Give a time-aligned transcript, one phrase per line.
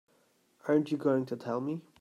[0.67, 1.83] Aren't you going to tell me?